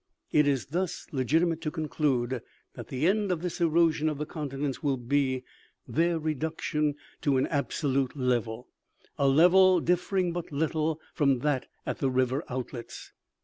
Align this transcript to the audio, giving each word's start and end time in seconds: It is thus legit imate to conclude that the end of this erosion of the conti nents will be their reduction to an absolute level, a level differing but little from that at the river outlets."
It 0.31 0.47
is 0.47 0.65
thus 0.65 1.05
legit 1.11 1.43
imate 1.43 1.61
to 1.61 1.69
conclude 1.69 2.41
that 2.73 2.87
the 2.87 3.05
end 3.05 3.31
of 3.31 3.43
this 3.43 3.61
erosion 3.61 4.09
of 4.09 4.17
the 4.17 4.25
conti 4.25 4.57
nents 4.57 4.81
will 4.81 4.97
be 4.97 5.43
their 5.87 6.17
reduction 6.17 6.95
to 7.21 7.37
an 7.37 7.45
absolute 7.45 8.15
level, 8.17 8.67
a 9.19 9.27
level 9.27 9.79
differing 9.79 10.31
but 10.33 10.51
little 10.51 10.99
from 11.13 11.41
that 11.41 11.67
at 11.85 11.99
the 11.99 12.09
river 12.09 12.43
outlets." 12.49 13.11